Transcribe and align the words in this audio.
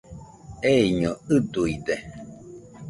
Eiño 0.73 1.11
ɨduide 1.35 1.95